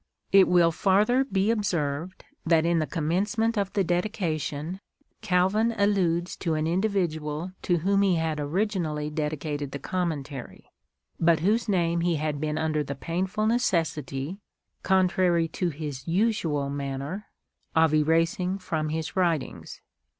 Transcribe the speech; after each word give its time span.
It 0.31 0.47
will 0.47 0.71
farther 0.71 1.23
be 1.23 1.51
observed 1.51 2.25
that 2.43 2.65
in 2.65 2.79
the 2.79 2.87
commencement 2.87 3.55
of 3.55 3.71
the 3.73 3.83
Dedication, 3.83 4.79
Calvin 5.21 5.75
alludes 5.77 6.35
to 6.37 6.55
an 6.55 6.65
individual 6.65 7.51
to 7.61 7.77
whom 7.77 8.01
he 8.01 8.15
had 8.15 8.39
originally 8.39 9.11
dedicated 9.11 9.73
the 9.73 9.77
Commentary, 9.77 10.71
but 11.19 11.41
whose 11.41 11.69
name 11.69 12.01
he 12.01 12.15
had 12.15 12.41
been 12.41 12.57
under 12.57 12.83
the 12.83 12.95
painful 12.95 13.45
necessity— 13.45 14.39
contrary 14.91 15.47
to 15.49 15.69
his 15.69 16.07
usual 16.07 16.71
manner— 16.71 17.27
of 17.75 17.93
erasing 17.93 18.57
from 18.57 18.89
his 18.89 19.15
writings. 19.15 19.81